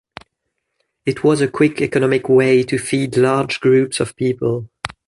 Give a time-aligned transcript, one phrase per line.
[1.05, 4.67] It was a quick economic way to feed large groups of people.